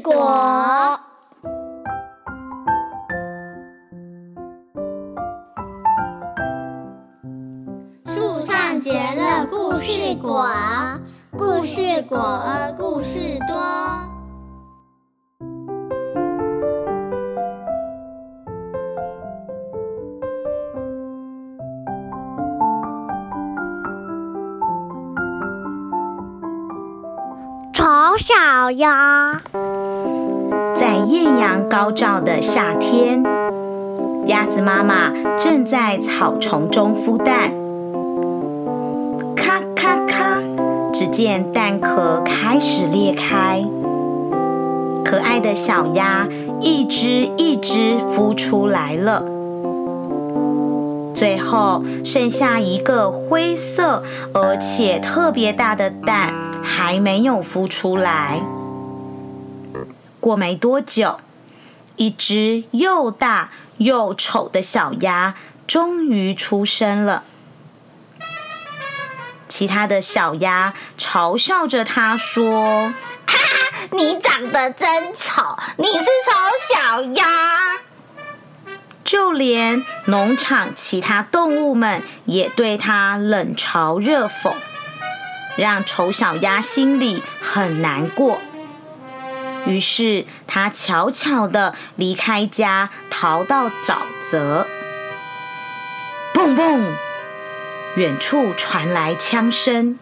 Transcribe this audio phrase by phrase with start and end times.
[0.00, 0.98] 果。
[8.06, 10.48] 树上结了故事果，
[11.36, 13.54] 故事果儿故事多。
[27.72, 27.84] 丑
[28.16, 29.42] 小鸭
[30.84, 33.22] 在艳阳高照的夏天，
[34.26, 37.50] 鸭子妈妈正在草丛中孵蛋。
[39.34, 40.42] 咔咔咔，
[40.92, 43.64] 只见蛋壳开始裂开，
[45.02, 46.28] 可爱的小鸭
[46.60, 49.24] 一只一只孵出来了。
[51.14, 54.02] 最后剩下一个灰色
[54.34, 58.42] 而且特别大的蛋，还没有孵出来。
[60.24, 61.20] 过没多久，
[61.96, 65.34] 一只又大又丑的小鸭
[65.66, 67.24] 终于出生了。
[69.46, 72.94] 其他的小鸭嘲笑着它说
[73.92, 77.26] ：“你长得真丑，你是丑小鸭。”
[79.04, 84.54] 就连农场其他动物们也对它冷嘲热讽，
[85.58, 88.40] 让丑小鸭心里很难过。
[89.66, 94.66] 于是，他悄悄地离开家，逃到沼泽。
[96.32, 96.96] 蹦蹦，
[97.96, 99.98] 远处传来枪声，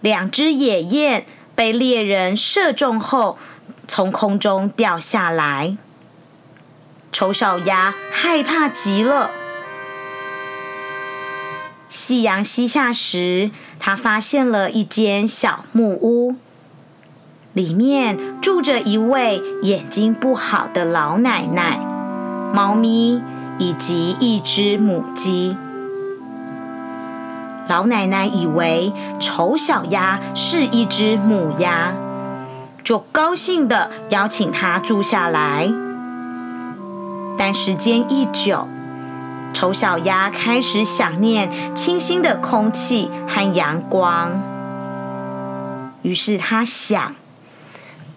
[0.00, 3.38] 两只野雁被猎人射中后，
[3.86, 5.76] 从空中掉下来。
[7.12, 9.30] 丑小鸭害怕极了。
[11.88, 16.34] 夕阳西下时，他发现了一间小木屋，
[17.54, 21.78] 里面住着一位眼睛不好的老奶奶、
[22.52, 23.22] 猫咪
[23.58, 25.56] 以及一只母鸡。
[27.68, 31.92] 老奶奶以为丑小鸭是一只母鸭，
[32.82, 35.72] 就高兴的邀请它住下来。
[37.38, 38.66] 但时间一久，
[39.52, 44.42] 丑小鸭开始想念清新的空气和阳光。
[46.02, 47.14] 于是它想：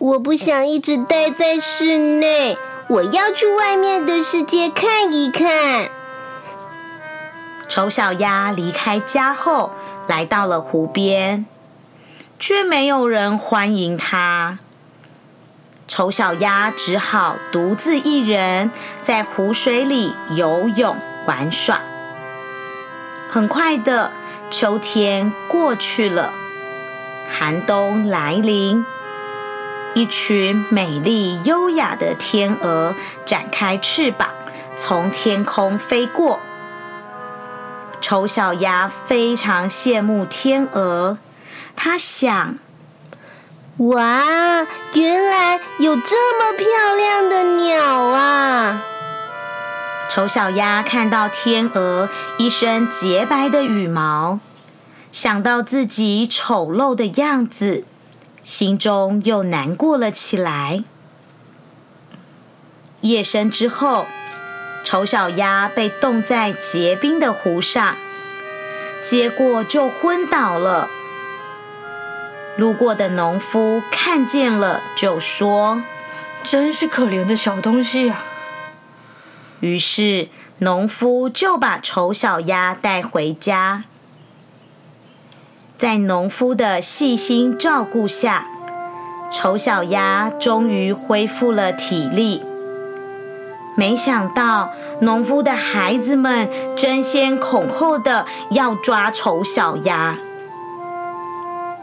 [0.00, 2.56] 我不想一直待在室内，
[2.88, 5.90] 我要去外面的世界看一看。
[7.68, 9.74] 丑小鸭离开家后，
[10.08, 11.44] 来到了湖边，
[12.38, 14.58] 却没有人欢迎它。
[15.86, 18.70] 丑小鸭只好独自一人
[19.02, 20.96] 在湖水里游泳
[21.26, 21.82] 玩耍。
[23.28, 24.10] 很快的，
[24.48, 26.32] 秋天过去了，
[27.28, 28.86] 寒冬来临，
[29.94, 32.94] 一群美丽优雅的天鹅
[33.26, 34.28] 展开翅膀，
[34.76, 36.38] 从天空飞过。
[38.00, 41.18] 丑小鸭非常羡慕天鹅，
[41.76, 42.56] 它想。
[43.76, 48.82] 哇，原来有这么漂亮的鸟啊！
[50.08, 52.08] 丑小鸭看到天鹅
[52.38, 54.38] 一身洁白的羽毛，
[55.12, 57.84] 想到自己丑陋的样子，
[58.42, 60.84] 心中又难过了起来。
[63.02, 64.06] 夜深之后，
[64.84, 67.96] 丑小鸭被冻在结冰的湖上，
[69.02, 70.88] 结果就昏倒了。
[72.56, 75.82] 路过的农夫看见了，就说
[76.44, 78.26] ：“真是可怜的小东西啊！”
[79.60, 80.28] 于是
[80.58, 83.84] 农夫就把丑小鸭带回家。
[85.80, 88.46] 在农夫的细心照顾下，
[89.32, 92.42] 丑小鸭终于恢复了体力。
[93.76, 100.18] 没想到，农夫的孩子们争先恐后的要抓丑小鸭。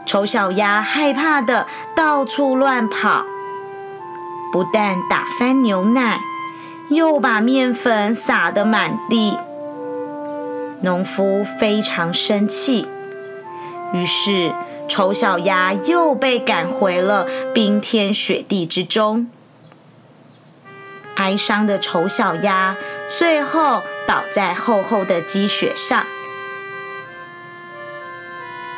[0.06, 1.66] 丑小鸭害怕的
[1.96, 3.24] 到处乱跑，
[4.52, 6.20] 不但打翻牛奶，
[6.88, 9.36] 又把面粉撒得满地。
[10.82, 12.86] 农夫非常生气，
[13.92, 14.52] 于是
[14.88, 19.30] 丑小鸭又被赶回了冰天雪地之中。
[21.16, 22.76] 哀伤的丑小鸭
[23.08, 26.06] 最后倒在厚厚的积雪上。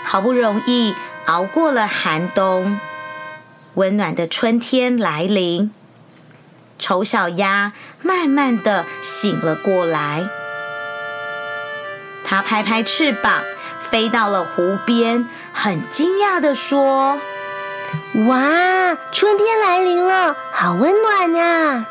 [0.04, 0.94] 好不容易
[1.26, 2.80] 熬过了寒冬，
[3.74, 5.70] 温暖的春天来临，
[6.78, 7.72] 丑小鸭
[8.02, 10.28] 慢慢的醒了过来。
[12.24, 13.42] 它拍拍翅膀，
[13.90, 17.20] 飞到了湖边，很惊讶的说
[18.26, 21.86] ：“哇，春天来临了，好温暖呀！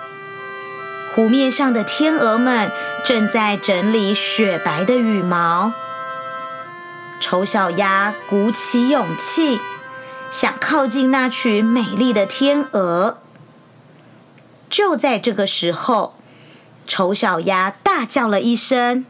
[1.13, 2.71] 湖面上的天鹅们
[3.03, 5.73] 正在整理雪白的羽毛。
[7.19, 9.59] 丑小鸭鼓起勇气，
[10.29, 13.17] 想靠近那群美丽的天鹅。
[14.69, 16.15] 就在这个时候，
[16.87, 19.05] 丑小鸭大叫了一声：“！”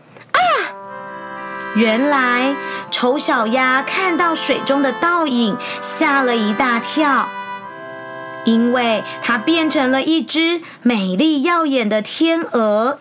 [1.75, 2.56] 原来，
[2.92, 7.30] 丑小鸭看到水中的倒影，吓了一大跳，
[8.44, 13.00] 因为它变成了一只美丽耀眼的天鹅。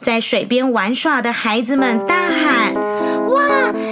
[0.00, 2.72] 在水边玩耍的孩子们大喊
[3.28, 3.42] ：“哇！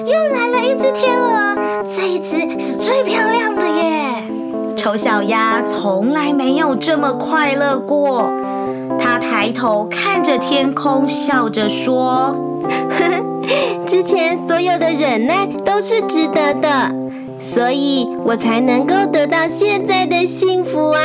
[0.06, 4.22] 又来了一只天鹅，这一只是最漂亮的耶！”
[4.78, 8.30] 丑小鸭从来没有这么快乐过。
[8.98, 12.36] 他抬头看着天空，笑着说
[13.86, 16.94] ：“之前所有的忍耐都是值得的，
[17.40, 21.00] 所以我才能够得到现在的幸福啊！”